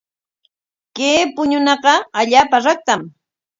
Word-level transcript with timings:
Kay 0.95 1.21
puñunaqa 1.35 1.93
allaapa 2.19 2.57
raktam. 2.65 3.01